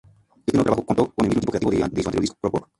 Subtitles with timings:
[0.39, 2.69] Este nuevo trabajo contó con el mismo equipo creativo de su anterior disco, "Clockwork".